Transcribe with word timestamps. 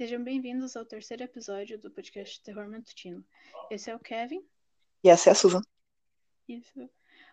Sejam 0.00 0.24
bem-vindos 0.24 0.78
ao 0.78 0.84
terceiro 0.86 1.24
episódio 1.24 1.78
do 1.78 1.90
podcast 1.90 2.42
Terror 2.42 2.66
Matutino. 2.66 3.22
Esse 3.70 3.90
é 3.90 3.94
o 3.94 3.98
Kevin. 3.98 4.42
E 5.04 5.10
essa 5.10 5.28
é 5.28 5.32
a 5.32 5.34
Susan. 5.34 5.60
Isso. 6.48 6.88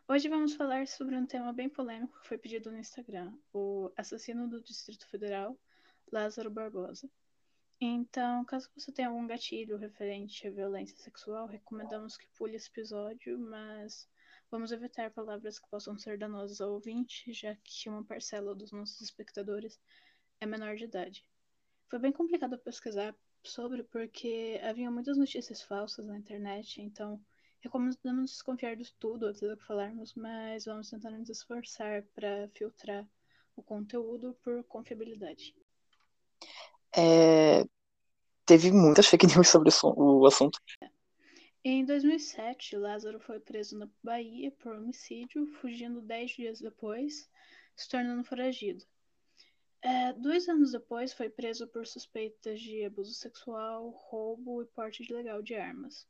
Hoje 0.05 0.27
vamos 0.27 0.53
falar 0.53 0.85
sobre 0.85 1.15
um 1.15 1.25
tema 1.25 1.53
bem 1.53 1.69
polêmico 1.69 2.19
que 2.19 2.27
foi 2.27 2.37
pedido 2.37 2.69
no 2.69 2.77
Instagram: 2.77 3.33
o 3.53 3.89
assassino 3.95 4.49
do 4.49 4.61
Distrito 4.61 5.07
Federal, 5.07 5.57
Lázaro 6.11 6.49
Barbosa. 6.51 7.09
Então, 7.79 8.43
caso 8.43 8.69
você 8.75 8.91
tenha 8.91 9.07
algum 9.07 9.25
gatilho 9.25 9.77
referente 9.77 10.45
à 10.45 10.51
violência 10.51 10.97
sexual, 10.97 11.47
recomendamos 11.47 12.17
que 12.17 12.27
pule 12.37 12.57
esse 12.57 12.67
episódio, 12.67 13.39
mas 13.39 14.09
vamos 14.51 14.73
evitar 14.73 15.09
palavras 15.11 15.57
que 15.57 15.69
possam 15.69 15.97
ser 15.97 16.17
danosas 16.17 16.59
ao 16.59 16.73
ouvinte, 16.73 17.31
já 17.31 17.55
que 17.63 17.87
uma 17.87 18.03
parcela 18.03 18.53
dos 18.53 18.73
nossos 18.73 18.99
espectadores 18.99 19.79
é 20.41 20.45
menor 20.45 20.75
de 20.75 20.83
idade. 20.83 21.23
Foi 21.89 21.99
bem 21.99 22.11
complicado 22.11 22.57
pesquisar 22.59 23.15
sobre 23.43 23.83
porque 23.83 24.59
havia 24.61 24.91
muitas 24.91 25.17
notícias 25.17 25.61
falsas 25.61 26.05
na 26.05 26.17
internet, 26.17 26.81
então 26.81 27.19
recomendamos 27.61 28.31
desconfiar 28.31 28.75
de 28.75 28.93
tudo 28.95 29.27
antes 29.27 29.39
de 29.39 29.55
falarmos, 29.65 30.13
mas 30.15 30.65
vamos 30.65 30.89
tentar 30.89 31.11
nos 31.11 31.29
esforçar 31.29 32.03
para 32.13 32.49
filtrar 32.49 33.07
o 33.55 33.63
conteúdo 33.63 34.37
por 34.43 34.63
confiabilidade. 34.65 35.55
É... 36.95 37.65
Teve 38.45 38.71
muitas 38.71 39.07
fake 39.07 39.27
news 39.27 39.49
sobre 39.49 39.69
o 39.83 40.25
assunto. 40.25 40.59
Em 41.63 41.83
2007, 41.83 42.77
Lázaro 42.77 43.19
foi 43.19 43.41
preso 43.41 43.77
na 43.77 43.89
Bahia 44.01 44.51
por 44.51 44.73
homicídio, 44.73 45.45
fugindo 45.59 46.01
dez 46.01 46.31
dias 46.31 46.61
depois, 46.61 47.29
se 47.75 47.89
tornando 47.89 48.23
foragido. 48.23 48.85
É, 49.81 50.11
dois 50.13 50.49
anos 50.49 50.71
depois, 50.71 51.13
foi 51.13 51.29
preso 51.29 51.67
por 51.67 51.85
suspeitas 51.85 52.59
de 52.59 52.83
abuso 52.83 53.13
sexual, 53.13 53.89
roubo 53.89 54.61
e 54.61 54.65
porte 54.65 55.03
ilegal 55.03 55.41
de 55.41 55.55
armas. 55.55 56.07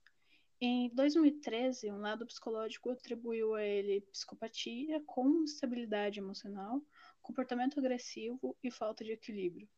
Em 0.60 0.90
2013, 0.96 1.92
um 1.92 2.00
lado 2.00 2.26
psicológico 2.26 2.90
atribuiu 2.90 3.54
a 3.54 3.64
ele 3.64 4.02
psicopatia 4.02 5.02
com 5.06 5.44
instabilidade 5.44 6.20
emocional, 6.20 6.82
comportamento 7.22 7.78
agressivo 7.78 8.58
e 8.64 8.72
falta 8.72 9.04
de 9.04 9.12
equilíbrio. 9.12 9.70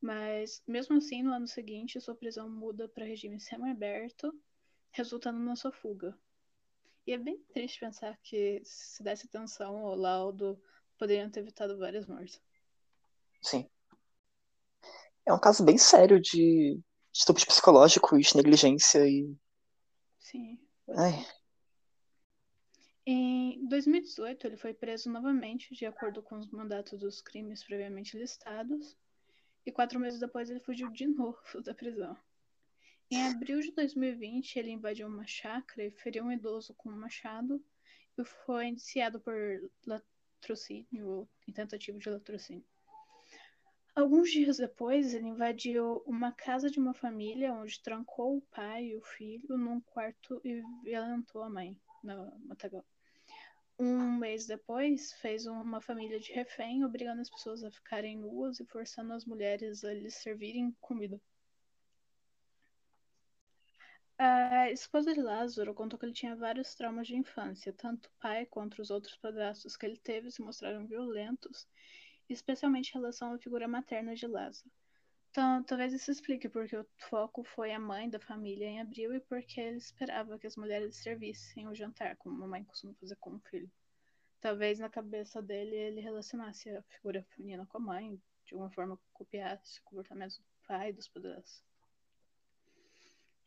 Mas, 0.00 0.62
mesmo 0.66 0.96
assim, 0.96 1.22
no 1.22 1.32
ano 1.32 1.46
seguinte, 1.46 2.00
sua 2.00 2.14
prisão 2.14 2.48
muda 2.48 2.88
para 2.88 3.04
regime 3.04 3.38
semi-aberto, 3.38 4.32
resultando 4.90 5.38
na 5.38 5.54
sua 5.54 5.70
fuga. 5.70 6.18
E 7.06 7.12
é 7.12 7.18
bem 7.18 7.38
triste 7.52 7.80
pensar 7.80 8.18
que, 8.22 8.62
se 8.64 9.02
desse 9.02 9.26
atenção 9.26 9.76
ao 9.76 9.94
laudo, 9.94 10.58
poderiam 10.96 11.30
ter 11.30 11.40
evitado 11.40 11.76
várias 11.76 12.06
mortes. 12.06 12.40
Sim. 13.42 13.68
É 15.26 15.32
um 15.32 15.38
caso 15.38 15.64
bem 15.64 15.76
sério 15.78 16.20
de 16.20 16.80
estupro 17.12 17.44
psicológico 17.46 18.18
e 18.18 18.22
de 18.22 18.36
negligência 18.36 19.06
e. 19.06 19.36
Sim. 20.18 20.58
Ai. 20.90 21.26
Em 23.04 23.66
2018, 23.66 24.46
ele 24.46 24.56
foi 24.56 24.72
preso 24.72 25.10
novamente, 25.10 25.74
de 25.74 25.84
acordo 25.84 26.22
com 26.22 26.38
os 26.38 26.46
mandatos 26.50 26.98
dos 26.98 27.20
crimes 27.20 27.64
previamente 27.64 28.16
listados, 28.16 28.96
e 29.66 29.72
quatro 29.72 29.98
meses 29.98 30.20
depois 30.20 30.48
ele 30.48 30.60
fugiu 30.60 30.88
de 30.90 31.06
novo 31.06 31.38
da 31.64 31.74
prisão. 31.74 32.16
Em 33.10 33.26
abril 33.26 33.60
de 33.60 33.72
2020, 33.72 34.56
ele 34.56 34.70
invadiu 34.70 35.06
uma 35.06 35.26
chácara 35.26 35.84
e 35.84 35.90
feriu 35.90 36.24
um 36.24 36.32
idoso 36.32 36.74
com 36.74 36.90
um 36.90 36.96
machado 36.96 37.62
e 38.16 38.24
foi 38.24 38.66
indiciado 38.66 39.20
por 39.20 39.34
latrocínio 39.86 41.28
e 41.46 41.52
tentativa 41.52 41.98
de 41.98 42.08
latrocínio. 42.08 42.64
Alguns 43.94 44.30
dias 44.30 44.56
depois, 44.56 45.12
ele 45.12 45.26
invadiu 45.28 46.02
uma 46.06 46.32
casa 46.32 46.70
de 46.70 46.78
uma 46.78 46.94
família 46.94 47.52
onde 47.52 47.82
trancou 47.82 48.38
o 48.38 48.42
pai 48.42 48.86
e 48.86 48.96
o 48.96 49.02
filho 49.02 49.58
num 49.58 49.82
quarto 49.82 50.40
e 50.42 50.62
violentou 50.82 51.42
a 51.42 51.50
mãe 51.50 51.78
no 52.02 52.32
matagal. 52.46 52.84
Um 53.78 54.16
mês 54.16 54.46
depois, 54.46 55.12
fez 55.14 55.44
uma 55.44 55.80
família 55.80 56.18
de 56.18 56.32
refém, 56.32 56.84
obrigando 56.84 57.20
as 57.20 57.28
pessoas 57.28 57.62
a 57.62 57.70
ficarem 57.70 58.16
nuas 58.16 58.60
e 58.60 58.64
forçando 58.64 59.12
as 59.12 59.26
mulheres 59.26 59.84
a 59.84 59.92
lhes 59.92 60.14
servirem 60.14 60.74
comida. 60.80 61.20
A 64.16 64.70
esposa 64.70 65.12
de 65.12 65.20
Lázaro 65.20 65.74
contou 65.74 65.98
que 65.98 66.06
ele 66.06 66.14
tinha 66.14 66.36
vários 66.36 66.74
traumas 66.74 67.08
de 67.08 67.16
infância. 67.16 67.72
Tanto 67.72 68.06
o 68.06 68.20
pai 68.20 68.46
quanto 68.46 68.80
os 68.80 68.90
outros 68.90 69.16
padrastos 69.16 69.76
que 69.76 69.84
ele 69.84 69.98
teve 69.98 70.30
se 70.30 70.40
mostraram 70.40 70.86
violentos 70.86 71.66
especialmente 72.32 72.90
em 72.90 72.94
relação 72.94 73.34
à 73.34 73.38
figura 73.38 73.68
materna 73.68 74.14
de 74.14 74.26
Lázaro. 74.26 74.70
Então, 75.32 75.62
talvez 75.64 75.94
isso 75.94 76.10
explique 76.10 76.46
porque 76.46 76.76
o 76.76 76.86
foco 77.08 77.42
foi 77.42 77.72
a 77.72 77.78
mãe 77.78 78.10
da 78.10 78.20
família 78.20 78.66
em 78.66 78.82
abril 78.82 79.14
e 79.14 79.20
porque 79.20 79.58
ele 79.58 79.78
esperava 79.78 80.38
que 80.38 80.46
as 80.46 80.56
mulheres 80.56 80.96
servissem 80.96 81.66
o 81.66 81.74
jantar, 81.74 82.16
como 82.16 82.36
a 82.36 82.40
mamãe 82.40 82.62
costuma 82.64 82.92
fazer 83.00 83.16
com 83.16 83.30
o 83.30 83.40
filho. 83.48 83.70
Talvez 84.42 84.78
na 84.78 84.90
cabeça 84.90 85.40
dele 85.40 85.74
ele 85.74 86.00
relacionasse 86.02 86.68
a 86.68 86.82
figura 86.82 87.24
feminina 87.30 87.64
com 87.64 87.78
a 87.78 87.80
mãe, 87.80 88.20
de 88.44 88.52
alguma 88.52 88.70
forma 88.72 88.98
copiasse 89.14 89.80
o 89.80 89.84
comportamento 89.84 90.36
do 90.36 90.44
pai 90.68 90.92
dos 90.92 91.08
poderosos. 91.08 91.64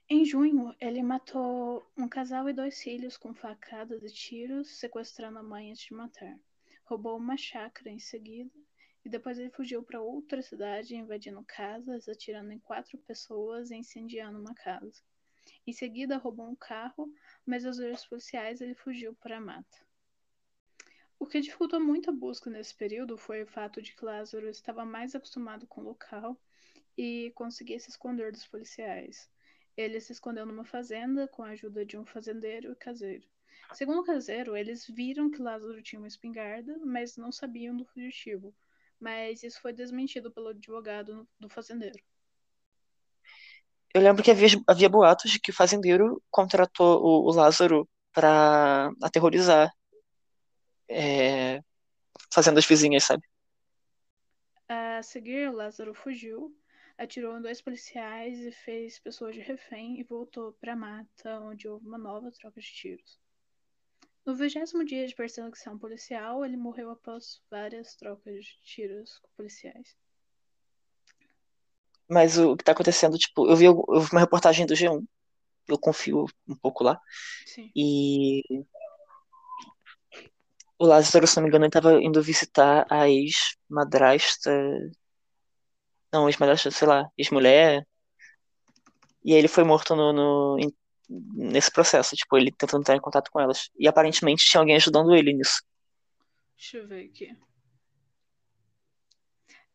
Em 0.09 0.25
junho, 0.25 0.75
ele 0.79 1.03
matou 1.03 1.87
um 1.95 2.09
casal 2.09 2.49
e 2.49 2.53
dois 2.53 2.81
filhos 2.81 3.15
com 3.15 3.31
facadas 3.31 4.01
e 4.01 4.11
tiros, 4.11 4.79
sequestrando 4.79 5.37
a 5.37 5.43
mãe 5.43 5.69
antes 5.69 5.83
de 5.85 5.93
matar. 5.93 6.39
Roubou 6.83 7.15
uma 7.15 7.37
chácara 7.37 7.91
em 7.91 7.99
seguida 7.99 8.64
e 9.05 9.09
depois 9.09 9.37
ele 9.37 9.51
fugiu 9.51 9.83
para 9.83 10.01
outra 10.01 10.41
cidade, 10.41 10.95
invadindo 10.95 11.43
casas, 11.43 12.09
atirando 12.09 12.51
em 12.51 12.57
quatro 12.57 12.97
pessoas 12.97 13.69
e 13.69 13.75
incendiando 13.75 14.39
uma 14.39 14.55
casa. 14.55 14.99
Em 15.67 15.71
seguida, 15.71 16.17
roubou 16.17 16.49
um 16.49 16.55
carro, 16.55 17.13
mas 17.45 17.65
aos 17.65 17.77
olhos 17.77 18.03
policiais 18.03 18.61
ele 18.61 18.73
fugiu 18.73 19.13
para 19.13 19.37
a 19.37 19.41
mata. 19.41 19.85
O 21.19 21.27
que 21.27 21.39
dificultou 21.39 21.79
muito 21.79 22.09
a 22.09 22.13
busca 22.13 22.49
nesse 22.49 22.75
período 22.75 23.15
foi 23.15 23.43
o 23.43 23.47
fato 23.47 23.79
de 23.79 23.95
que 23.95 24.03
Lázaro 24.03 24.49
estava 24.49 24.83
mais 24.83 25.13
acostumado 25.13 25.67
com 25.67 25.81
o 25.81 25.85
local 25.85 26.35
e 26.97 27.31
conseguia 27.35 27.79
se 27.79 27.91
esconder 27.91 28.31
dos 28.31 28.47
policiais. 28.47 29.29
Ele 29.77 29.99
se 29.99 30.13
escondeu 30.13 30.45
numa 30.45 30.65
fazenda 30.65 31.27
com 31.27 31.43
a 31.43 31.49
ajuda 31.49 31.85
de 31.85 31.97
um 31.97 32.05
fazendeiro 32.05 32.71
e 32.71 32.75
caseiro. 32.75 33.27
Segundo 33.73 34.01
o 34.01 34.05
caseiro, 34.05 34.57
eles 34.57 34.87
viram 34.87 35.29
que 35.29 35.41
Lázaro 35.41 35.81
tinha 35.81 35.99
uma 35.99 36.07
espingarda, 36.07 36.77
mas 36.79 37.17
não 37.17 37.31
sabiam 37.31 37.75
do 37.75 37.85
fugitivo, 37.85 38.53
mas 39.05 39.43
isso 39.43 39.61
foi 39.61 39.71
desmentido 39.71 40.31
pelo 40.31 40.47
advogado 40.47 41.27
do 41.39 41.47
fazendeiro. 41.47 42.03
Eu 43.93 44.01
lembro 44.01 44.23
que 44.23 44.31
havia, 44.31 44.47
havia 44.67 44.89
boatos 44.89 45.29
de 45.29 45.39
que 45.39 45.51
o 45.51 45.53
fazendeiro 45.53 46.19
contratou 46.31 47.03
o, 47.03 47.29
o 47.29 47.31
Lázaro 47.31 47.87
para 48.11 48.89
aterrorizar 49.03 49.71
é, 50.89 51.61
fazendas 52.33 52.65
vizinhas, 52.65 53.03
sabe? 53.03 53.23
A 54.67 55.03
seguir, 55.03 55.49
o 55.51 55.55
Lázaro 55.55 55.93
fugiu, 55.93 56.51
atirou 56.97 57.37
em 57.37 57.43
dois 57.43 57.61
policiais 57.61 58.39
e 58.39 58.51
fez 58.51 58.97
pessoas 58.97 59.35
de 59.35 59.41
refém 59.41 59.99
e 59.99 60.03
voltou 60.03 60.53
para 60.53 60.73
a 60.73 60.75
mata, 60.75 61.39
onde 61.41 61.67
houve 61.67 61.85
uma 61.85 61.99
nova 61.99 62.31
troca 62.31 62.59
de 62.59 62.67
tiros. 62.67 63.19
No 64.25 64.35
vigésimo 64.35 64.83
dia 64.83 65.05
de 65.05 65.13
perseguição 65.13 65.77
policial, 65.77 66.43
ele 66.43 66.57
morreu 66.57 66.89
após 66.89 67.41
várias 67.49 67.95
trocas 67.95 68.43
de 68.43 68.57
tiros 68.63 69.19
com 69.19 69.29
policiais. 69.37 69.95
Mas 72.09 72.37
o 72.37 72.55
que 72.57 72.63
tá 72.63 72.71
acontecendo, 72.71 73.17
tipo, 73.17 73.47
eu 73.47 73.55
vi, 73.55 73.65
eu 73.65 73.99
vi 74.01 74.11
uma 74.11 74.21
reportagem 74.21 74.65
do 74.65 74.73
G1, 74.73 75.05
eu 75.67 75.77
confio 75.77 76.25
um 76.47 76.55
pouco 76.55 76.83
lá. 76.83 76.99
Sim. 77.45 77.71
E 77.75 78.41
o 80.77 80.85
Lázaro, 80.85 81.27
se 81.27 81.35
não 81.35 81.43
me 81.43 81.49
engano, 81.49 81.65
ele 81.65 81.71
tava 81.71 82.01
indo 82.01 82.21
visitar 82.21 82.85
a 82.89 83.07
ex-madrasta. 83.07 84.51
Não, 86.11 86.27
ex-madrasta, 86.27 86.71
sei 86.71 86.87
lá, 86.87 87.09
ex-mulher. 87.17 87.85
E 89.23 89.33
aí 89.33 89.39
ele 89.39 89.47
foi 89.47 89.63
morto 89.63 89.95
no, 89.95 90.13
no, 90.13 90.57
nesse 91.09 91.71
processo, 91.71 92.15
tipo, 92.15 92.37
ele 92.37 92.51
tentando 92.51 92.81
entrar 92.81 92.95
em 92.95 93.01
contato 93.01 93.29
com 93.31 93.39
elas. 93.39 93.69
E 93.77 93.87
aparentemente 93.87 94.45
tinha 94.45 94.61
alguém 94.61 94.75
ajudando 94.75 95.15
ele 95.15 95.33
nisso. 95.33 95.63
Deixa 96.57 96.77
eu 96.77 96.87
ver 96.87 97.05
aqui. 97.05 97.35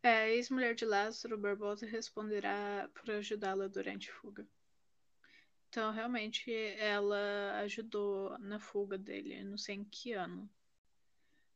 É, 0.03 0.31
ex-mulher 0.35 0.75
de 0.75 0.87
Lázaro 0.87 1.37
Barbosa 1.37 1.87
responderá 1.87 2.89
por 2.95 3.11
ajudá-la 3.11 3.69
durante 3.69 4.11
a 4.11 4.15
fuga. 4.15 4.47
Então, 5.69 5.93
realmente, 5.93 6.51
ela 6.79 7.61
ajudou 7.61 8.37
na 8.39 8.59
fuga 8.59 8.99
dele, 8.99 9.45
não 9.45 9.59
sei 9.59 9.77
em 9.77 9.85
que 9.85 10.13
ano. 10.13 10.51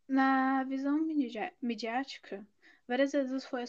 Na 0.06 0.62
visão 0.64 1.00
midiática, 1.62 2.46
várias 2.86 3.12
vezes 3.12 3.44
foi 3.46 3.64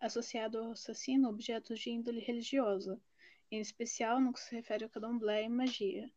associado 0.00 0.58
ao 0.58 0.72
assassino 0.72 1.28
objetos 1.28 1.78
de 1.78 1.90
índole 1.90 2.18
religiosa, 2.18 3.00
em 3.50 3.60
especial 3.60 4.20
no 4.20 4.32
que 4.32 4.40
se 4.40 4.54
refere 4.54 4.84
ao 4.84 4.90
candomblé 4.90 5.44
e 5.44 5.48
magia. 5.48 6.10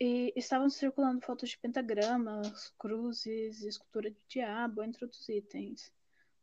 E 0.00 0.32
estavam 0.36 0.68
circulando 0.68 1.20
fotos 1.20 1.50
de 1.50 1.58
pentagramas, 1.58 2.72
cruzes, 2.78 3.62
escultura 3.62 4.10
de 4.10 4.20
diabo, 4.28 4.82
entre 4.82 5.04
outros 5.04 5.28
itens. 5.28 5.92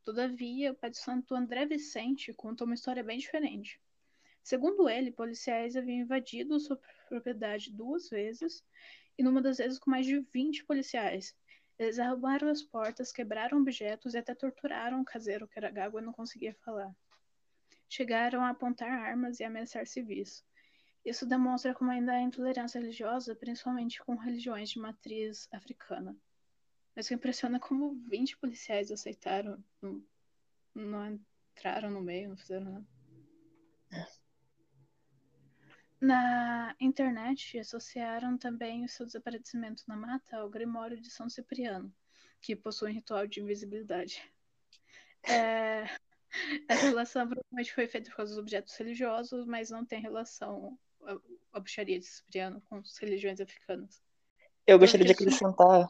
Todavia, 0.04 0.72
o 0.72 0.76
pai 0.76 0.90
de 0.90 0.98
santo 0.98 1.36
André 1.36 1.66
Vicente 1.66 2.34
conta 2.34 2.64
uma 2.64 2.74
história 2.74 3.04
bem 3.04 3.18
diferente. 3.18 3.82
Segundo 4.44 4.90
ele, 4.90 5.12
policiais 5.12 5.76
haviam 5.76 6.00
invadido 6.00 6.60
sua 6.60 6.80
propriedade 7.08 7.72
duas 7.72 8.10
vezes, 8.10 8.64
e 9.18 9.24
numa 9.24 9.42
das 9.42 9.58
vezes 9.58 9.78
com 9.78 9.92
mais 9.92 10.06
de 10.06 10.20
20 10.20 10.64
policiais. 10.66 11.36
Eles 11.78 12.00
arrombaram 12.00 12.50
as 12.50 12.64
portas, 12.64 13.12
quebraram 13.12 13.60
objetos 13.60 14.14
e 14.14 14.18
até 14.18 14.34
torturaram 14.34 15.02
o 15.02 15.06
caseiro, 15.06 15.48
que 15.48 15.60
era 15.60 15.70
gago 15.70 16.00
e 16.00 16.02
não 16.02 16.14
conseguia 16.14 16.54
falar. 16.64 16.94
Chegaram 17.90 18.44
a 18.44 18.50
apontar 18.50 18.92
armas 18.92 19.40
e 19.40 19.44
ameaçar 19.44 19.86
civis. 19.88 20.46
Isso 21.04 21.26
demonstra 21.26 21.74
como 21.74 21.90
ainda 21.90 22.14
há 22.14 22.22
intolerância 22.22 22.80
religiosa, 22.80 23.36
principalmente 23.36 24.00
com 24.04 24.16
religiões 24.16 24.70
de 24.70 24.80
matriz 24.80 25.48
africana. 25.52 26.16
Mas 26.96 27.10
o 27.10 27.14
impressiona 27.14 27.60
como 27.60 27.96
20 28.08 28.38
policiais 28.38 28.92
aceitaram, 28.92 29.64
não, 29.82 30.04
não 30.76 31.20
entraram 31.56 31.90
no 31.90 32.02
meio, 32.02 32.30
não 32.30 32.38
fizeram 32.38 32.66
nada. 32.72 32.88
Na 36.02 36.76
internet, 36.80 37.60
associaram 37.60 38.38
também 38.38 38.86
o 38.86 38.90
seu 38.90 39.06
desaparecimento 39.06 39.84
na 39.88 39.98
mata 39.98 40.38
ao 40.38 40.50
Grimório 40.50 41.00
de 41.00 41.10
São 41.10 41.30
Cipriano, 41.30 41.94
que 42.40 42.56
possui 42.56 42.92
um 42.92 42.94
ritual 42.94 43.28
de 43.28 43.42
invisibilidade. 43.42 44.24
É, 45.24 45.90
essa 46.68 46.88
relação 46.88 47.28
provavelmente 47.28 47.74
foi 47.74 47.88
feita 47.88 48.10
por 48.10 48.18
causa 48.18 48.32
dos 48.32 48.40
objetos 48.40 48.76
religiosos, 48.76 49.46
mas 49.46 49.70
não 49.70 49.86
tem 49.86 50.02
relação 50.02 50.78
a, 51.54 51.60
bruxaria 51.60 52.00
de 52.00 52.06
Cipriano 52.06 52.62
com 52.70 52.76
as 52.78 52.98
religiões 52.98 53.40
africanas. 53.40 54.02
Eu 54.66 54.78
gostaria 54.78 55.06
de 55.06 55.14
acrescentar 55.14 55.88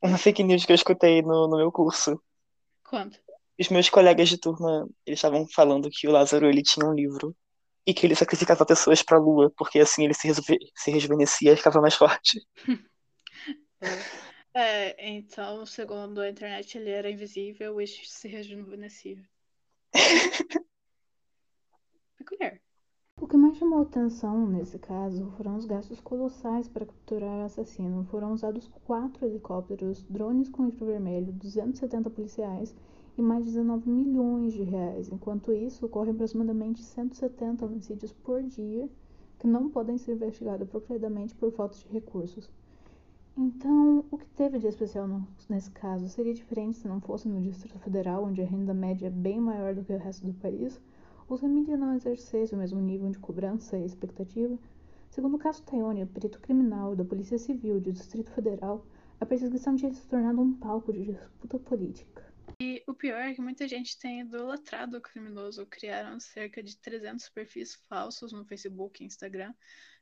uma 0.00 0.18
fake 0.18 0.42
news 0.42 0.64
que 0.64 0.72
eu 0.72 0.76
escutei 0.76 1.22
no, 1.22 1.48
no 1.48 1.56
meu 1.56 1.72
curso. 1.72 2.20
Quanto? 2.84 3.18
Os 3.58 3.68
meus 3.68 3.88
colegas 3.88 4.28
de 4.28 4.38
turma, 4.38 4.88
eles 5.04 5.18
estavam 5.18 5.46
falando 5.48 5.90
que 5.90 6.06
o 6.06 6.12
Lázaro 6.12 6.46
ele 6.46 6.62
tinha 6.62 6.86
um 6.86 6.94
livro 6.94 7.34
e 7.86 7.94
que 7.94 8.06
ele 8.06 8.14
sacrificava 8.14 8.66
pessoas 8.66 9.02
para 9.02 9.16
a 9.16 9.20
lua, 9.20 9.50
porque 9.56 9.78
assim 9.78 10.04
ele 10.04 10.14
se, 10.14 10.28
se 10.74 10.90
rejuvenescia 10.90 11.52
e 11.52 11.56
ficava 11.56 11.80
mais 11.80 11.94
forte. 11.94 12.40
É, 14.58 15.10
então, 15.14 15.66
segundo 15.66 16.18
a 16.18 16.30
internet, 16.30 16.78
ele 16.78 16.88
era 16.88 17.10
invisível 17.10 17.78
e 17.78 17.86
se 17.86 18.26
rejuvenescia. 18.26 19.22
Peculiar. 22.16 22.58
O 23.20 23.28
que 23.28 23.36
mais 23.36 23.58
chamou 23.58 23.82
atenção 23.82 24.46
nesse 24.46 24.78
caso 24.78 25.30
foram 25.36 25.58
os 25.58 25.66
gastos 25.66 26.00
colossais 26.00 26.68
para 26.68 26.86
capturar 26.86 27.40
o 27.40 27.44
assassino. 27.44 28.06
Foram 28.06 28.32
usados 28.32 28.66
quatro 28.86 29.26
helicópteros, 29.26 30.02
drones 30.04 30.48
com 30.48 30.64
infravermelho, 30.66 31.34
270 31.34 32.08
policiais 32.08 32.74
e 33.18 33.20
mais 33.20 33.44
de 33.44 33.50
19 33.50 33.90
milhões 33.90 34.54
de 34.54 34.62
reais. 34.62 35.10
Enquanto 35.12 35.52
isso, 35.52 35.84
ocorrem 35.84 36.14
aproximadamente 36.14 36.82
170 36.82 37.66
homicídios 37.66 38.14
por 38.14 38.42
dia 38.42 38.88
que 39.38 39.46
não 39.46 39.68
podem 39.68 39.98
ser 39.98 40.12
investigados 40.12 40.66
apropriadamente 40.66 41.34
por 41.34 41.52
falta 41.52 41.76
de 41.76 41.86
recursos. 41.88 42.50
Então, 43.38 43.85
o 44.10 44.18
que 44.18 44.26
teve 44.26 44.58
de 44.58 44.66
especial 44.66 45.08
no, 45.08 45.26
nesse 45.48 45.70
caso 45.70 46.08
seria 46.08 46.32
diferente 46.32 46.78
se 46.78 46.88
não 46.88 47.00
fosse 47.00 47.28
no 47.28 47.42
Distrito 47.42 47.78
Federal, 47.78 48.24
onde 48.24 48.40
a 48.40 48.46
renda 48.46 48.72
média 48.72 49.06
é 49.06 49.10
bem 49.10 49.40
maior 49.40 49.74
do 49.74 49.84
que 49.84 49.92
o 49.92 49.98
resto 49.98 50.26
do 50.26 50.34
país, 50.34 50.80
ou 51.28 51.36
se 51.36 51.44
a 51.44 51.48
mídia 51.48 51.76
não 51.76 51.94
exercesse 51.94 52.54
o 52.54 52.58
mesmo 52.58 52.80
nível 52.80 53.10
de 53.10 53.18
cobrança 53.18 53.76
e 53.76 53.84
expectativa. 53.84 54.58
Segundo 55.10 55.34
o 55.34 55.38
caso 55.38 55.62
Tayone, 55.62 56.06
perito 56.06 56.40
criminal 56.40 56.94
da 56.94 57.04
Polícia 57.04 57.38
Civil 57.38 57.80
do 57.80 57.92
Distrito 57.92 58.30
Federal, 58.30 58.86
a 59.20 59.26
perseguição 59.26 59.74
tinha 59.76 59.92
se 59.92 60.06
tornado 60.06 60.40
um 60.40 60.52
palco 60.52 60.92
de 60.92 61.04
disputa 61.04 61.58
política. 61.58 62.24
E 62.60 62.82
o 62.86 62.94
pior 62.94 63.20
é 63.20 63.34
que 63.34 63.40
muita 63.40 63.66
gente 63.66 63.98
tem 63.98 64.20
idolatrado 64.20 64.96
o 64.96 65.00
criminoso. 65.00 65.66
Criaram 65.66 66.20
cerca 66.20 66.62
de 66.62 66.76
300 66.76 67.28
perfis 67.30 67.74
falsos 67.88 68.32
no 68.32 68.44
Facebook 68.44 69.02
e 69.02 69.06
Instagram, 69.06 69.52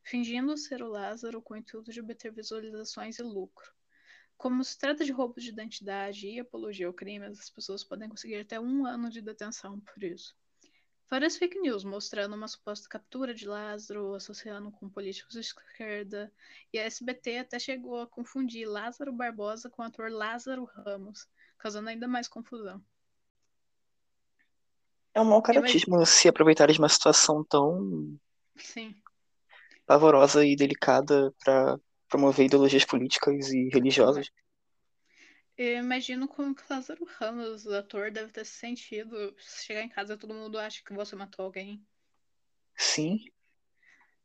fingindo 0.02 0.56
ser 0.56 0.82
o 0.82 0.88
Lázaro 0.88 1.40
com 1.40 1.54
o 1.54 1.56
intuito 1.56 1.90
de 1.90 2.00
obter 2.00 2.32
visualizações 2.32 3.18
e 3.18 3.22
lucro. 3.22 3.72
Como 4.36 4.62
se 4.62 4.78
trata 4.78 5.04
de 5.04 5.12
roubo 5.12 5.40
de 5.40 5.48
identidade 5.48 6.26
e 6.26 6.40
apologia 6.40 6.86
ao 6.86 6.92
crime, 6.92 7.26
as 7.26 7.48
pessoas 7.48 7.84
podem 7.84 8.08
conseguir 8.08 8.36
até 8.36 8.60
um 8.60 8.84
ano 8.84 9.08
de 9.08 9.22
detenção 9.22 9.80
por 9.80 10.02
isso. 10.02 10.36
Várias 11.08 11.36
fake 11.36 11.60
news 11.60 11.84
mostrando 11.84 12.34
uma 12.34 12.48
suposta 12.48 12.88
captura 12.88 13.34
de 13.34 13.46
Lázaro, 13.46 14.14
associando 14.14 14.70
com 14.72 14.88
políticos 14.88 15.34
de 15.34 15.40
esquerda, 15.40 16.32
e 16.72 16.78
a 16.78 16.84
SBT 16.84 17.38
até 17.38 17.58
chegou 17.58 18.00
a 18.00 18.06
confundir 18.06 18.66
Lázaro 18.66 19.12
Barbosa 19.12 19.70
com 19.70 19.82
o 19.82 19.84
ator 19.84 20.10
Lázaro 20.10 20.64
Ramos, 20.64 21.28
causando 21.58 21.88
ainda 21.88 22.08
mais 22.08 22.26
confusão. 22.26 22.82
É 25.12 25.20
um 25.20 25.26
mau 25.26 25.40
caratismo 25.40 25.94
Imagino... 25.94 26.06
se 26.06 26.26
aproveitar 26.26 26.70
de 26.72 26.78
uma 26.78 26.88
situação 26.88 27.44
tão 27.44 28.18
Sim. 28.56 28.96
pavorosa 29.86 30.44
e 30.44 30.56
delicada 30.56 31.32
para 31.44 31.78
promover 32.08 32.46
ideologias 32.46 32.84
políticas 32.84 33.52
e 33.52 33.68
religiosas. 33.68 34.30
Eu 35.56 35.78
imagino 35.78 36.26
como 36.26 36.54
que 36.54 36.62
Lázaro 36.68 37.06
Ramos, 37.18 37.64
o 37.64 37.74
ator, 37.74 38.10
deve 38.10 38.32
ter 38.32 38.44
se 38.44 38.54
sentido. 38.56 39.34
Chegar 39.38 39.82
em 39.82 39.88
casa 39.88 40.16
todo 40.16 40.34
mundo 40.34 40.58
acha 40.58 40.82
que 40.84 40.92
você 40.92 41.14
matou 41.14 41.44
alguém. 41.44 41.84
Sim. 42.76 43.24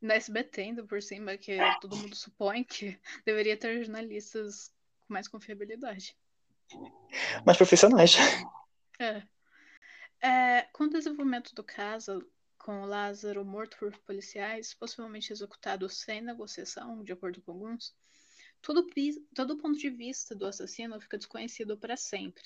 Na 0.02 0.16
SBT 0.16 0.62
ainda 0.62 0.84
por 0.84 1.02
cima, 1.02 1.38
que 1.38 1.58
todo 1.81 1.96
mundo 1.96 2.16
supõe 2.16 2.64
que 2.64 3.00
deveria 3.26 3.58
ter 3.58 3.84
jornalistas 3.84 4.74
com 5.02 5.14
mais 5.14 5.28
confiabilidade 5.28 6.16
mais 7.46 7.58
profissionais. 7.58 8.16
É. 9.00 9.24
é. 10.22 10.62
Com 10.74 10.86
o 10.86 10.90
desenvolvimento 10.90 11.54
do 11.56 11.64
caso, 11.64 12.25
com 12.60 12.86
Lázaro 12.86 13.44
morto 13.44 13.78
por 13.78 13.98
policiais, 14.00 14.74
possivelmente 14.74 15.34
executado 15.34 15.90
sem 15.90 16.22
negociação, 16.22 17.04
de 17.04 17.12
acordo 17.12 17.42
com 17.42 17.54
alguns, 17.54 17.96
todo, 18.62 18.86
todo 19.34 19.58
ponto 19.58 19.80
de 19.80 19.90
vista 19.90 20.36
do 20.36 20.46
assassino 20.46 21.00
fica 21.02 21.18
desconhecido 21.18 21.78
para 21.78 21.98
sempre. 21.98 22.44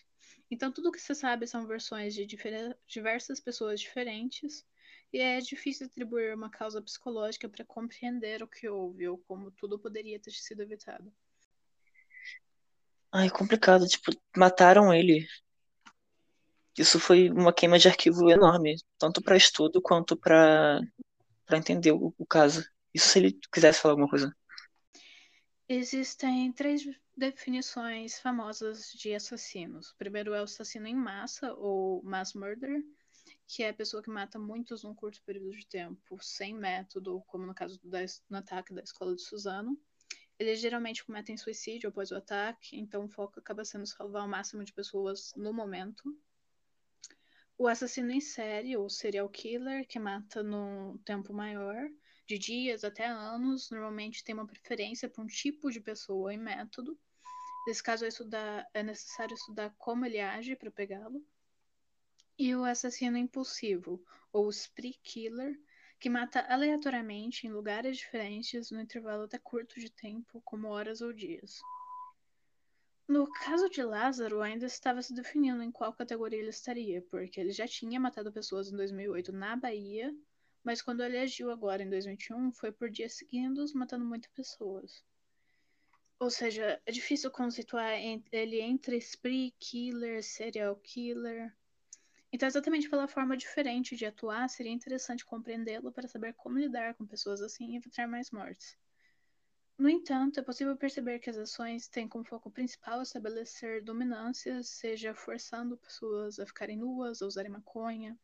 Então, 0.49 0.71
tudo 0.71 0.91
que 0.91 1.01
se 1.01 1.13
sabe 1.15 1.47
são 1.47 1.67
versões 1.67 2.13
de 2.13 2.25
diversas 2.87 3.39
pessoas 3.39 3.81
diferentes, 3.81 4.65
e 5.11 5.19
é 5.19 5.39
difícil 5.39 5.87
atribuir 5.87 6.33
uma 6.33 6.49
causa 6.49 6.81
psicológica 6.81 7.47
para 7.47 7.65
compreender 7.65 8.41
o 8.41 8.47
que 8.47 8.67
houve 8.67 9.07
ou 9.07 9.17
como 9.17 9.51
tudo 9.51 9.77
poderia 9.77 10.19
ter 10.19 10.31
sido 10.31 10.63
evitado. 10.63 11.13
Ai, 13.11 13.29
complicado. 13.29 13.87
Tipo, 13.87 14.11
mataram 14.35 14.91
ele. 14.91 15.27
Isso 16.77 16.99
foi 16.99 17.29
uma 17.29 17.53
queima 17.53 17.77
de 17.77 17.87
arquivo 17.87 18.29
enorme, 18.29 18.75
tanto 18.97 19.21
para 19.21 19.37
estudo 19.37 19.81
quanto 19.81 20.17
para 20.17 20.81
entender 21.51 21.91
o, 21.91 22.13
o 22.17 22.25
caso. 22.25 22.63
Isso 22.93 23.09
se 23.09 23.19
ele 23.19 23.39
quisesse 23.51 23.79
falar 23.79 23.93
alguma 23.93 24.09
coisa. 24.09 24.35
Existem 25.67 26.51
três 26.51 26.83
definições 27.15 28.19
famosas 28.19 28.91
de 28.91 29.13
assassinos. 29.13 29.91
O 29.91 29.97
primeiro 29.97 30.33
é 30.33 30.41
o 30.41 30.43
assassino 30.43 30.87
em 30.87 30.95
massa, 30.95 31.53
ou 31.53 32.03
mass 32.03 32.33
murder, 32.33 32.83
que 33.47 33.63
é 33.63 33.69
a 33.69 33.73
pessoa 33.73 34.01
que 34.01 34.09
mata 34.09 34.39
muitos 34.39 34.83
num 34.83 34.93
curto 34.93 35.21
período 35.23 35.51
de 35.51 35.65
tempo, 35.65 36.17
sem 36.21 36.53
método, 36.53 37.23
como 37.27 37.45
no 37.45 37.53
caso 37.53 37.79
do, 37.81 37.89
no 38.29 38.37
ataque 38.37 38.73
da 38.73 38.81
escola 38.81 39.15
de 39.15 39.21
Suzano. 39.21 39.79
Eles 40.39 40.59
geralmente 40.59 41.05
cometem 41.05 41.37
suicídio 41.37 41.89
após 41.89 42.11
o 42.11 42.15
ataque, 42.15 42.77
então 42.77 43.05
o 43.05 43.09
foco 43.09 43.39
acaba 43.39 43.63
sendo 43.63 43.85
salvar 43.85 44.25
o 44.25 44.29
máximo 44.29 44.63
de 44.63 44.73
pessoas 44.73 45.31
no 45.35 45.53
momento. 45.53 46.03
O 47.63 47.67
assassino 47.69 48.11
em 48.11 48.19
série, 48.19 48.75
ou 48.75 48.89
serial 48.89 49.29
killer, 49.29 49.87
que 49.87 49.97
mata 49.97 50.43
num 50.43 50.97
tempo 50.97 51.33
maior, 51.33 51.89
de 52.27 52.37
dias 52.37 52.83
até 52.83 53.07
anos, 53.07 53.69
normalmente 53.71 54.21
tem 54.21 54.35
uma 54.35 54.45
preferência 54.45 55.07
por 55.07 55.23
um 55.23 55.27
tipo 55.27 55.71
de 55.71 55.79
pessoa 55.79 56.33
e 56.33 56.37
método. 56.37 56.99
Nesse 57.65 57.81
caso, 57.81 58.03
é, 58.03 58.09
estudar, 58.09 58.69
é 58.73 58.83
necessário 58.83 59.33
estudar 59.33 59.73
como 59.77 60.05
ele 60.05 60.19
age 60.19 60.57
para 60.57 60.69
pegá-lo. 60.69 61.25
E 62.37 62.53
o 62.53 62.65
assassino 62.65 63.17
impulsivo, 63.17 64.03
ou 64.33 64.49
spree 64.49 64.99
killer, 65.01 65.57
que 66.01 66.09
mata 66.09 66.41
aleatoriamente 66.41 67.47
em 67.47 67.49
lugares 67.53 67.95
diferentes 67.95 68.71
no 68.71 68.81
intervalo 68.81 69.23
até 69.23 69.39
curto 69.39 69.79
de 69.79 69.89
tempo, 69.89 70.41
como 70.43 70.67
horas 70.67 70.99
ou 70.99 71.13
dias. 71.13 71.61
No 73.07 73.29
caso 73.31 73.69
de 73.69 73.83
Lázaro, 73.83 74.41
ainda 74.41 74.65
estava 74.65 75.01
se 75.01 75.13
definindo 75.13 75.61
em 75.61 75.71
qual 75.71 75.93
categoria 75.93 76.39
ele 76.39 76.49
estaria, 76.49 77.01
porque 77.01 77.39
ele 77.39 77.51
já 77.51 77.67
tinha 77.67 77.99
matado 77.99 78.31
pessoas 78.31 78.71
em 78.71 78.75
2008 78.77 79.33
na 79.33 79.55
Bahia, 79.57 80.15
mas 80.63 80.81
quando 80.81 81.03
ele 81.03 81.17
agiu 81.17 81.51
agora 81.51 81.83
em 81.83 81.89
2021 81.89 82.53
foi 82.53 82.71
por 82.71 82.89
dias 82.89 83.13
seguidos, 83.13 83.73
matando 83.73 84.05
muitas 84.05 84.31
pessoas. 84.31 85.03
Ou 86.17 86.29
seja, 86.29 86.81
é 86.85 86.91
difícil 86.91 87.29
conceituar 87.29 87.91
ele 88.31 88.61
entre 88.61 88.95
spree 88.97 89.53
killer, 89.59 90.23
serial 90.23 90.77
killer. 90.77 91.53
Então, 92.31 92.47
exatamente 92.47 92.89
pela 92.89 93.09
forma 93.09 93.35
diferente 93.35 93.97
de 93.97 94.05
atuar, 94.05 94.47
seria 94.47 94.71
interessante 94.71 95.25
compreendê-lo 95.25 95.91
para 95.91 96.07
saber 96.07 96.33
como 96.33 96.57
lidar 96.57 96.93
com 96.95 97.05
pessoas 97.05 97.41
assim 97.41 97.73
e 97.73 97.75
evitar 97.75 98.07
mais 98.07 98.31
mortes. 98.31 98.77
No 99.77 99.89
entanto, 99.89 100.39
é 100.39 100.43
possível 100.43 100.77
perceber 100.77 101.19
que 101.19 101.29
as 101.29 101.37
ações 101.37 101.87
têm 101.87 102.07
como 102.07 102.23
foco 102.23 102.51
principal 102.51 103.01
estabelecer 103.01 103.83
dominâncias, 103.83 104.69
seja 104.69 105.15
forçando 105.15 105.77
pessoas 105.77 106.39
a 106.39 106.45
ficarem 106.45 106.77
nuas, 106.77 107.21
a 107.21 107.25
usarem 107.25 107.51
maconha, 107.51 108.17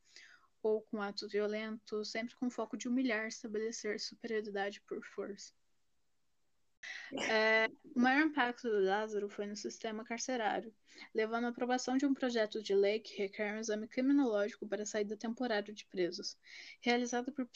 ou 0.62 0.82
com 0.84 1.02
atos 1.02 1.32
violentos, 1.32 2.12
sempre 2.12 2.36
com 2.36 2.50
foco 2.50 2.78
de 2.78 2.88
humilhar, 2.88 3.28
estabelecer 3.28 4.00
superioridade 4.00 4.82
por 4.82 5.04
força. 5.04 5.54
É, 7.30 7.68
o 7.96 8.00
maior 8.00 8.28
impacto 8.28 8.70
do 8.70 8.80
Lázaro 8.80 9.28
foi 9.28 9.48
no 9.48 9.56
sistema 9.56 10.04
carcerário, 10.04 10.74
levando 11.14 11.46
à 11.46 11.50
aprovação 11.50 11.98
de 11.98 12.06
um 12.06 12.14
projeto 12.14 12.62
de 12.62 12.76
lei 12.76 13.00
que 13.00 13.18
requer 13.18 13.56
um 13.56 13.60
exame 13.60 13.88
criminológico 13.88 14.68
para 14.68 14.84
a 14.84 14.86
saída 14.86 15.18
temporária 15.18 15.74
de 15.74 15.86
presos, 15.88 16.38
realizado 16.80 17.32
por 17.32 17.50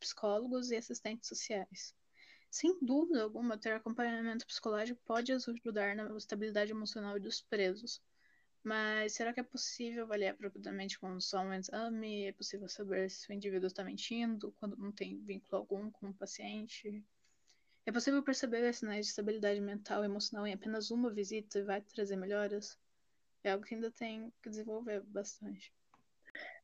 psicólogos 0.00 0.70
e 0.70 0.76
assistentes 0.76 1.28
sociais. 1.28 1.94
Sem 2.50 2.76
dúvida 2.82 3.22
alguma, 3.22 3.56
ter 3.56 3.72
acompanhamento 3.72 4.44
psicológico 4.44 5.00
pode 5.06 5.32
ajudar 5.32 5.94
na 5.94 6.16
estabilidade 6.16 6.72
emocional 6.72 7.18
dos 7.20 7.40
presos. 7.42 8.02
Mas 8.62 9.14
será 9.14 9.32
que 9.32 9.40
é 9.40 9.42
possível 9.42 10.02
avaliar 10.02 10.36
propriamente 10.36 10.98
com 10.98 11.18
só 11.20 11.40
um 11.40 11.54
exame? 11.54 12.24
É 12.26 12.32
possível 12.32 12.68
saber 12.68 13.08
se 13.08 13.30
o 13.30 13.32
indivíduo 13.32 13.68
está 13.68 13.82
mentindo 13.84 14.52
quando 14.58 14.76
não 14.76 14.92
tem 14.92 15.18
vínculo 15.22 15.56
algum 15.56 15.90
com 15.90 16.10
o 16.10 16.14
paciente? 16.14 17.02
É 17.86 17.92
possível 17.92 18.22
perceber 18.22 18.72
sinais 18.74 19.06
de 19.06 19.10
estabilidade 19.10 19.60
mental 19.60 20.02
e 20.02 20.06
emocional 20.06 20.46
em 20.46 20.52
apenas 20.52 20.90
uma 20.90 21.10
visita 21.10 21.58
e 21.58 21.62
vai 21.62 21.80
trazer 21.80 22.16
melhoras? 22.16 22.78
É 23.42 23.52
algo 23.52 23.64
que 23.64 23.74
ainda 23.74 23.90
tem 23.90 24.30
que 24.42 24.50
desenvolver 24.50 25.00
bastante. 25.02 25.72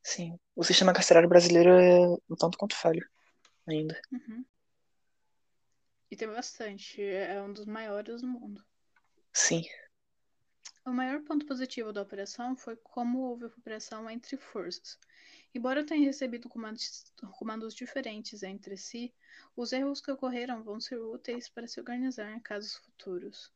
Sim. 0.02 0.38
O 0.55 0.62
sistema 0.62 0.93
carcerário 0.93 1.28
brasileiro 1.28 1.71
é 1.71 2.07
um 2.28 2.37
tanto 2.37 2.59
quanto 2.59 2.76
falho 2.76 3.09
ainda. 3.66 3.99
Uhum. 4.12 4.45
E 6.11 6.17
tem 6.17 6.29
bastante. 6.29 7.03
É 7.03 7.43
um 7.43 7.53
dos 7.53 7.67
maiores 7.67 8.21
do 8.21 8.29
mundo. 8.29 8.65
Sim. 9.33 9.65
O 10.85 10.93
maior 10.93 11.21
ponto 11.23 11.45
positivo 11.45 11.93
da 11.93 12.03
operação 12.03 12.57
foi 12.57 12.77
como 12.77 13.19
houve 13.19 13.49
cooperação 13.49 14.09
entre 14.09 14.37
forças. 14.37 14.99
Embora 15.53 15.85
tenha 15.85 16.07
recebido 16.07 16.49
comandos, 16.49 17.13
comandos 17.33 17.75
diferentes 17.75 18.43
entre 18.45 18.77
si, 18.77 19.13
os 19.57 19.73
erros 19.73 20.01
que 20.01 20.11
ocorreram 20.13 20.63
vão 20.63 20.79
ser 20.79 20.99
úteis 20.99 21.49
para 21.49 21.67
se 21.67 21.81
organizar 21.81 22.31
em 22.31 22.41
casos 22.41 22.77
futuros. 22.77 23.53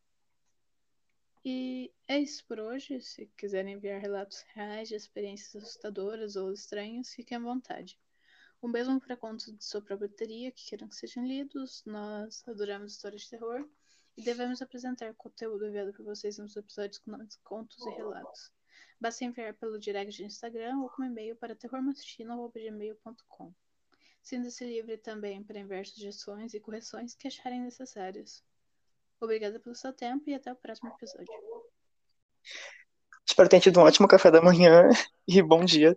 E 1.45 1.93
é 2.09 2.19
isso 2.19 2.45
por 2.47 2.59
hoje. 2.59 3.01
Se 3.01 3.27
quiserem 3.37 3.75
enviar 3.75 4.01
relatos 4.01 4.45
reais 4.55 4.89
de 4.89 4.97
experiências 4.97 5.63
assustadoras 5.63 6.37
ou 6.37 6.53
estranhas, 6.53 7.15
fiquem 7.15 7.37
à 7.37 7.41
vontade. 7.41 7.99
O 8.63 8.69
mesmo 8.69 9.01
para 9.01 9.17
contos 9.17 9.47
de 9.47 9.65
sua 9.65 9.81
própria 9.81 10.09
teoria 10.09 10.53
que 10.53 10.69
queiram 10.69 10.89
que 10.89 10.95
sejam 10.95 11.25
lidos. 11.25 11.83
Nós 11.87 12.43
adoramos 12.47 12.93
histórias 12.93 13.23
de 13.23 13.31
terror 13.31 13.67
e 14.17 14.23
devemos 14.23 14.61
apresentar 14.61 15.15
conteúdo 15.15 15.67
enviado 15.67 15.93
por 15.93 16.05
vocês 16.05 16.37
nos 16.37 16.57
episódios 16.57 16.99
com 16.99 17.11
nomes, 17.11 17.37
contos 17.43 17.79
e 17.87 17.91
relatos. 17.91 18.53
Basta 19.01 19.25
enviar 19.25 19.55
pelo 19.55 19.79
direct 19.79 20.15
de 20.15 20.25
Instagram 20.25 20.79
ou 20.81 20.91
com 20.91 21.03
e-mail 21.03 21.35
para 21.37 21.57
terrormatutino.gmail.com. 21.57 23.55
Sinta-se 24.23 24.65
livre 24.65 24.99
também 24.99 25.43
para 25.43 25.59
enviar 25.59 25.87
sugestões 25.87 26.53
e 26.53 26.61
correções 26.61 27.15
que 27.15 27.29
acharem 27.29 27.63
necessárias. 27.63 28.45
Obrigada 29.19 29.59
pelo 29.59 29.75
seu 29.75 29.93
tempo 29.93 30.29
e 30.29 30.35
até 30.35 30.53
o 30.53 30.57
próximo 30.57 30.91
episódio. 30.91 31.33
Espero 33.27 33.49
ter 33.49 33.61
tido 33.61 33.81
um 33.81 33.85
ótimo 33.85 34.07
café 34.07 34.31
da 34.31 34.43
manhã 34.43 34.89
e 35.27 35.41
bom 35.41 35.65
dia. 35.65 35.97